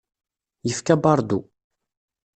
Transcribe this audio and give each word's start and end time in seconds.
Yefka 0.67 0.95
baṛdu. 1.03 1.39